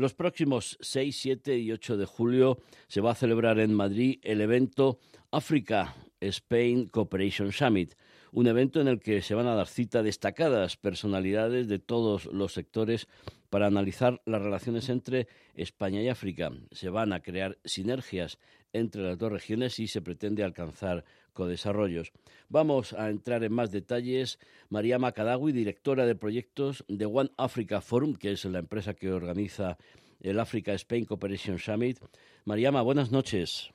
Los 0.00 0.14
próximos 0.14 0.78
6, 0.80 1.14
7 1.14 1.58
y 1.58 1.72
8 1.72 1.98
de 1.98 2.06
julio 2.06 2.56
se 2.88 3.02
va 3.02 3.10
a 3.10 3.14
celebrar 3.14 3.58
en 3.58 3.74
Madrid 3.74 4.18
el 4.22 4.40
evento 4.40 4.98
Africa 5.30 5.94
Spain 6.22 6.86
Cooperation 6.86 7.52
Summit, 7.52 7.92
un 8.32 8.46
evento 8.46 8.80
en 8.80 8.88
el 8.88 8.98
que 8.98 9.20
se 9.20 9.34
van 9.34 9.46
a 9.46 9.54
dar 9.54 9.68
cita 9.68 10.02
destacadas 10.02 10.78
personalidades 10.78 11.68
de 11.68 11.80
todos 11.80 12.24
los 12.32 12.54
sectores 12.54 13.08
para 13.50 13.66
analizar 13.66 14.22
las 14.24 14.40
relaciones 14.40 14.88
entre 14.88 15.26
España 15.54 16.00
y 16.00 16.08
África. 16.08 16.50
Se 16.70 16.88
van 16.88 17.12
a 17.12 17.20
crear 17.20 17.58
sinergias 17.64 18.38
entre 18.72 19.02
las 19.02 19.18
dos 19.18 19.32
regiones 19.32 19.78
y 19.80 19.88
se 19.88 20.00
pretende 20.00 20.44
alcanzar 20.44 21.04
codesarrollos. 21.32 22.12
Vamos 22.48 22.92
a 22.92 23.10
entrar 23.10 23.44
en 23.44 23.52
más 23.52 23.70
detalles. 23.70 24.38
María 24.68 24.98
Macadawi, 24.98 25.52
directora 25.52 26.06
de 26.06 26.14
proyectos 26.14 26.84
de 26.88 27.06
One 27.06 27.30
Africa 27.36 27.80
Forum, 27.80 28.14
que 28.14 28.32
es 28.32 28.44
la 28.44 28.60
empresa 28.60 28.94
que 28.94 29.12
organiza 29.12 29.76
el 30.20 30.38
Africa 30.38 30.72
Spain 30.74 31.04
Cooperation 31.04 31.58
Summit. 31.58 31.98
Mariama, 32.44 32.82
buenas 32.82 33.10
noches. 33.10 33.70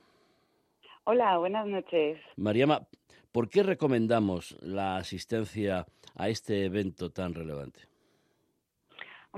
Hola, 1.04 1.38
buenas 1.38 1.66
noches. 1.66 2.18
Mariama, 2.36 2.88
¿por 3.30 3.48
qué 3.48 3.62
recomendamos 3.62 4.56
la 4.60 4.96
asistencia 4.96 5.86
a 6.14 6.28
este 6.28 6.64
evento 6.64 7.10
tan 7.10 7.34
relevante? 7.34 7.80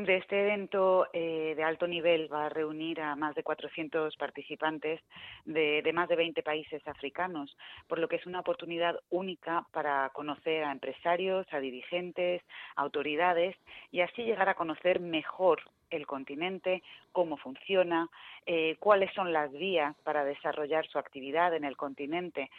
Este 0.06 0.40
evento 0.42 1.08
eh, 1.12 1.54
de 1.56 1.64
alto 1.64 1.88
nivel 1.88 2.32
va 2.32 2.46
a 2.46 2.48
reunir 2.48 3.00
a 3.00 3.16
más 3.16 3.34
de 3.34 3.42
400 3.42 4.16
participantes 4.16 5.00
de, 5.44 5.82
más 5.92 6.08
de 6.08 6.14
20 6.14 6.40
países 6.44 6.86
africanos, 6.86 7.56
por 7.88 7.98
lo 7.98 8.06
que 8.06 8.16
es 8.16 8.24
una 8.24 8.40
oportunidad 8.40 9.00
única 9.10 9.66
para 9.72 10.08
conocer 10.10 10.62
a 10.62 10.70
empresarios, 10.70 11.46
a 11.52 11.58
dirigentes, 11.58 12.42
autoridades 12.76 13.56
y 13.90 14.00
así 14.00 14.22
llegar 14.22 14.48
a 14.48 14.54
conocer 14.54 15.00
mejor 15.00 15.62
el 15.90 16.06
continente, 16.06 16.82
cómo 17.10 17.36
funciona, 17.36 18.08
eh, 18.46 18.76
cuáles 18.78 19.12
son 19.14 19.32
las 19.32 19.50
vías 19.52 19.96
para 20.04 20.24
desarrollar 20.24 20.86
su 20.86 20.98
actividad 20.98 21.54
en 21.54 21.64
el 21.64 21.76
continente 21.76 22.50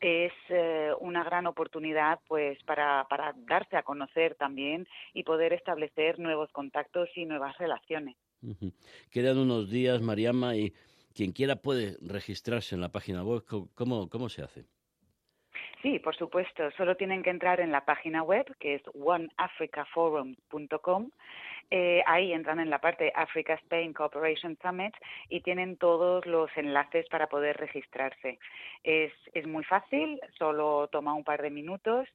es 0.00 0.32
eh, 0.48 0.90
una 1.00 1.24
gran 1.24 1.46
oportunidad 1.46 2.20
pues 2.28 2.62
para, 2.64 3.06
para 3.08 3.34
darse 3.46 3.76
a 3.76 3.82
conocer 3.82 4.34
también 4.34 4.86
y 5.14 5.24
poder 5.24 5.52
establecer 5.52 6.18
nuevos 6.18 6.50
contactos 6.52 7.08
y 7.16 7.24
nuevas 7.24 7.56
relaciones. 7.58 8.16
Quedan 9.10 9.38
unos 9.38 9.70
días, 9.70 10.02
Mariama, 10.02 10.56
y 10.56 10.72
quien 11.14 11.32
quiera 11.32 11.56
puede 11.56 11.96
registrarse 12.00 12.74
en 12.74 12.80
la 12.80 12.90
página 12.90 13.24
web. 13.24 13.44
¿Cómo, 13.74 14.08
cómo 14.08 14.28
se 14.28 14.42
hace? 14.42 14.66
Sí, 15.82 15.98
por 15.98 16.16
supuesto. 16.16 16.70
Solo 16.76 16.96
tienen 16.96 17.22
que 17.22 17.28
entrar 17.30 17.60
en 17.60 17.70
la 17.70 17.84
página 17.84 18.22
web, 18.22 18.46
que 18.58 18.76
es 18.76 18.82
oneafricaforum.com. 18.94 21.10
Eh, 21.70 22.02
ahí 22.06 22.32
entran 22.32 22.60
en 22.60 22.70
la 22.70 22.80
parte 22.80 23.12
Africa 23.14 23.52
Spain 23.54 23.92
Cooperation 23.92 24.56
Summit 24.62 24.94
y 25.28 25.40
tienen 25.40 25.76
todos 25.76 26.24
los 26.24 26.48
enlaces 26.56 27.06
para 27.08 27.26
poder 27.26 27.56
registrarse. 27.56 28.38
Es, 28.84 29.12
es 29.34 29.48
muy 29.48 29.64
fácil, 29.64 30.20
solo 30.38 30.88
toma 30.92 31.12
un 31.14 31.24
par 31.24 31.42
de 31.42 31.50
minutos 31.50 32.06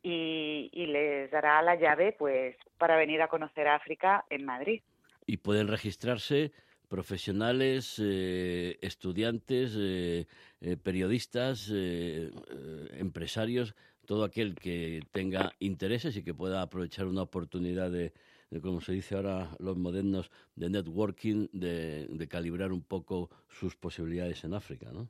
y, 0.00 0.70
y 0.72 0.86
les 0.86 1.28
dará 1.32 1.60
la 1.62 1.74
llave 1.74 2.12
pues 2.12 2.54
para 2.78 2.96
venir 2.96 3.20
a 3.20 3.26
conocer 3.26 3.66
África 3.66 4.24
en 4.30 4.44
Madrid. 4.44 4.80
Y 5.26 5.38
pueden 5.38 5.66
registrarse 5.66 6.52
profesionales, 6.90 7.94
eh, 8.00 8.76
estudiantes, 8.82 9.74
eh, 9.78 10.26
eh, 10.60 10.76
periodistas, 10.76 11.70
empresarios, 11.70 13.76
todo 14.06 14.24
aquel 14.24 14.56
que 14.56 15.00
tenga 15.12 15.52
intereses 15.60 16.16
y 16.16 16.24
que 16.24 16.34
pueda 16.34 16.62
aprovechar 16.62 17.06
una 17.06 17.22
oportunidad 17.22 17.92
de, 17.92 18.12
como 18.60 18.80
se 18.80 18.92
dice 18.92 19.14
ahora 19.14 19.56
los 19.60 19.78
modernos, 19.78 20.32
de 20.56 20.68
networking, 20.68 21.46
de, 21.52 22.08
de 22.08 22.28
calibrar 22.28 22.72
un 22.72 22.82
poco 22.82 23.30
sus 23.48 23.76
posibilidades 23.76 24.42
en 24.42 24.54
África, 24.54 24.90
¿no? 24.92 25.08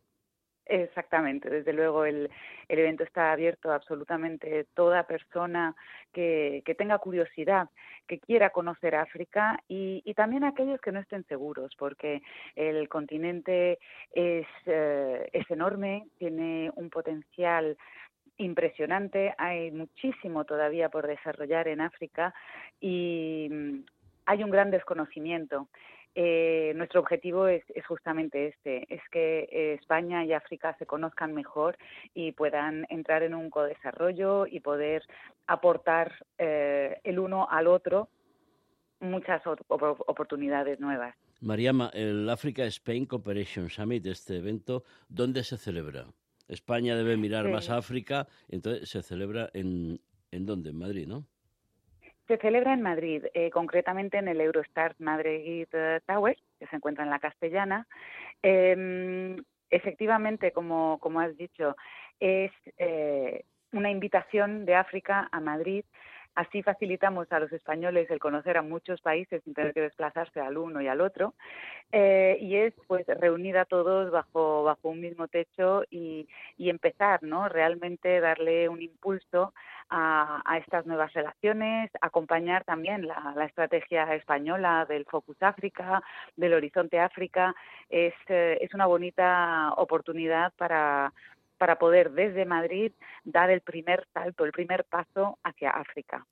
Exactamente, 0.72 1.50
desde 1.50 1.72
luego 1.72 2.04
el, 2.04 2.30
el, 2.68 2.78
evento 2.78 3.02
está 3.02 3.32
abierto 3.32 3.72
a 3.72 3.74
absolutamente 3.74 4.68
toda 4.72 5.02
persona 5.02 5.74
que, 6.12 6.62
que, 6.64 6.76
tenga 6.76 6.98
curiosidad, 6.98 7.68
que 8.06 8.20
quiera 8.20 8.50
conocer 8.50 8.94
África 8.94 9.60
y, 9.66 10.00
y, 10.04 10.14
también 10.14 10.44
aquellos 10.44 10.80
que 10.80 10.92
no 10.92 11.00
estén 11.00 11.24
seguros, 11.26 11.72
porque 11.76 12.22
el 12.54 12.88
continente 12.88 13.80
es, 14.12 14.46
eh, 14.66 15.28
enorme, 15.48 16.06
tiene 16.18 16.70
un 16.76 16.88
potencial 16.88 17.76
impresionante, 18.36 19.34
hay 19.38 19.72
muchísimo 19.72 20.44
todavía 20.44 20.88
por 20.88 21.08
desarrollar 21.08 21.66
en 21.66 21.80
África 21.80 22.32
y 22.80 23.48
mm, 23.50 23.80
hay 24.26 24.44
un 24.44 24.50
gran 24.50 24.70
desconocimiento. 24.70 25.66
Eh, 26.14 26.72
nuestro 26.74 27.00
objetivo 27.00 27.46
es, 27.46 27.62
justamente 27.86 28.48
este, 28.48 28.92
es 28.92 29.00
que 29.12 29.48
eh, 29.50 29.74
España 29.74 30.24
y 30.24 30.32
África 30.32 30.74
se 30.78 30.86
conozcan 30.86 31.32
mejor 31.32 31.78
y 32.14 32.32
puedan 32.32 32.84
entrar 32.88 33.22
en 33.22 33.34
un 33.34 33.48
codesarrollo 33.48 34.46
y 34.46 34.60
poder 34.60 35.04
aportar 35.46 36.12
eh, 36.38 37.00
el 37.04 37.18
uno 37.18 37.48
al 37.48 37.68
otro 37.68 38.08
muchas 38.98 39.42
oportunidades 39.46 40.78
nuevas. 40.78 41.14
Mariama, 41.40 41.90
el 41.94 42.28
Africa 42.28 42.64
Spain 42.66 43.06
Cooperation 43.06 43.70
Summit, 43.70 44.04
este 44.06 44.36
evento, 44.36 44.84
¿dónde 45.08 45.42
se 45.42 45.56
celebra? 45.56 46.04
España 46.48 46.96
debe 46.96 47.16
mirar 47.16 47.48
más 47.48 47.70
a 47.70 47.78
África, 47.78 48.26
entonces 48.48 48.90
se 48.90 49.02
celebra 49.02 49.48
en, 49.54 50.00
¿en 50.32 50.44
dónde? 50.44 50.70
En 50.70 50.76
Madrid, 50.76 51.06
¿no? 51.06 51.24
Se 52.30 52.36
celebra 52.36 52.72
en 52.72 52.80
Madrid, 52.80 53.24
eh, 53.34 53.50
concretamente 53.50 54.16
en 54.16 54.28
el 54.28 54.40
Eurostart 54.40 54.96
Madrid 55.00 55.66
Tower, 56.06 56.36
que 56.60 56.66
se 56.68 56.76
encuentra 56.76 57.02
en 57.02 57.10
la 57.10 57.18
Castellana. 57.18 57.88
Em, 58.40 59.36
efectivamente, 59.68 60.52
como, 60.52 61.00
has 61.20 61.36
dicho, 61.36 61.74
es 62.20 62.52
eh, 62.78 63.42
una 63.72 63.90
invitación 63.90 64.64
de 64.64 64.76
África 64.76 65.28
a 65.32 65.40
Madrid 65.40 65.84
Así 66.36 66.62
facilitamos 66.62 67.30
a 67.32 67.40
los 67.40 67.52
españoles 67.52 68.08
el 68.10 68.20
conocer 68.20 68.56
a 68.56 68.62
muchos 68.62 69.00
países 69.00 69.42
sin 69.42 69.52
tener 69.52 69.74
que 69.74 69.80
desplazarse 69.80 70.40
al 70.40 70.56
uno 70.56 70.80
y 70.80 70.86
al 70.86 71.00
otro. 71.00 71.34
Eh, 71.90 72.38
y 72.40 72.54
es 72.56 72.72
pues 72.86 73.04
reunir 73.06 73.58
a 73.58 73.64
todos 73.64 74.10
bajo, 74.12 74.62
bajo 74.62 74.88
un 74.88 75.00
mismo 75.00 75.26
techo 75.26 75.82
y, 75.90 76.28
y 76.56 76.70
empezar, 76.70 77.22
¿no? 77.24 77.48
Realmente 77.48 78.20
darle 78.20 78.68
un 78.68 78.80
impulso 78.80 79.52
a, 79.90 80.42
a, 80.44 80.58
estas 80.58 80.86
nuevas 80.86 81.12
relaciones, 81.12 81.90
acompañar 82.00 82.64
también 82.64 83.06
la, 83.06 83.34
la, 83.36 83.44
estrategia 83.44 84.14
española 84.14 84.86
del 84.88 85.04
Focus 85.04 85.36
África, 85.42 86.02
del 86.36 86.54
Horizonte 86.54 86.98
África. 87.00 87.54
Es, 87.88 88.14
eh, 88.28 88.58
es 88.60 88.72
una 88.72 88.86
bonita 88.86 89.72
oportunidad 89.76 90.52
para, 90.56 91.12
para 91.58 91.78
poder 91.78 92.12
desde 92.12 92.44
Madrid 92.44 92.92
dar 93.24 93.50
el 93.50 93.60
primer 93.60 94.06
salto, 94.14 94.44
el 94.44 94.52
primer 94.52 94.84
paso 94.84 95.38
hacia 95.42 95.70
África. 95.70 96.24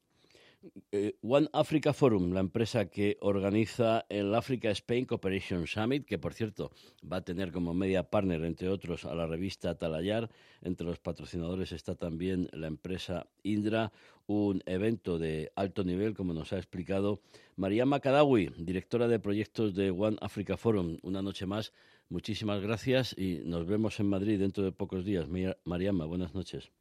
Eh, 0.90 1.16
One 1.22 1.48
Africa 1.52 1.92
Forum, 1.92 2.32
la 2.32 2.40
empresa 2.40 2.90
que 2.90 3.16
organiza 3.20 4.04
el 4.08 4.34
Africa 4.34 4.70
Spain 4.70 5.04
Cooperation 5.04 5.66
Summit, 5.66 6.04
que 6.04 6.18
por 6.18 6.34
cierto 6.34 6.72
va 7.00 7.18
a 7.18 7.24
tener 7.24 7.52
como 7.52 7.74
media 7.74 8.10
partner, 8.10 8.44
entre 8.44 8.68
otros, 8.68 9.04
a 9.04 9.14
la 9.14 9.26
revista 9.26 9.78
Talayar. 9.78 10.30
Entre 10.62 10.84
los 10.86 10.98
patrocinadores 10.98 11.70
está 11.70 11.94
también 11.94 12.48
la 12.52 12.66
empresa 12.66 13.28
Indra, 13.44 13.92
un 14.26 14.62
evento 14.66 15.18
de 15.18 15.52
alto 15.54 15.84
nivel, 15.84 16.14
como 16.14 16.34
nos 16.34 16.52
ha 16.52 16.56
explicado 16.56 17.20
María 17.56 17.86
Macadawi, 17.86 18.50
directora 18.58 19.06
de 19.06 19.20
proyectos 19.20 19.74
de 19.74 19.90
One 19.90 20.16
Africa 20.20 20.56
Forum. 20.56 20.98
Una 21.02 21.22
noche 21.22 21.46
más, 21.46 21.72
muchísimas 22.08 22.60
gracias 22.60 23.14
y 23.16 23.42
nos 23.44 23.64
vemos 23.66 24.00
en 24.00 24.08
Madrid 24.08 24.40
dentro 24.40 24.64
de 24.64 24.72
pocos 24.72 25.04
días. 25.04 25.28
Mariama, 25.64 26.04
buenas 26.06 26.34
noches. 26.34 26.72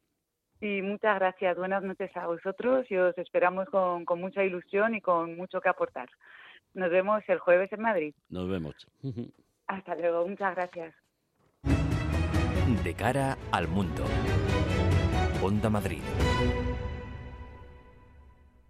Sí, 0.60 0.82
muchas 0.82 1.18
gracias. 1.18 1.56
Buenas 1.56 1.82
noches 1.82 2.10
a 2.16 2.26
vosotros 2.26 2.90
y 2.90 2.96
os 2.96 3.16
esperamos 3.16 3.68
con, 3.68 4.04
con 4.04 4.20
mucha 4.20 4.42
ilusión 4.42 4.94
y 4.94 5.00
con 5.00 5.36
mucho 5.36 5.60
que 5.60 5.68
aportar. 5.68 6.08
Nos 6.74 6.90
vemos 6.90 7.22
el 7.28 7.38
jueves 7.38 7.72
en 7.72 7.80
Madrid. 7.80 8.14
Nos 8.28 8.48
vemos. 8.48 8.74
Hasta 9.66 9.94
luego. 9.94 10.26
Muchas 10.26 10.54
gracias. 10.56 10.94
De 12.84 12.94
cara 12.94 13.36
al 13.52 13.68
mundo. 13.68 14.04
Onda 15.42 15.70
Madrid. 15.70 16.02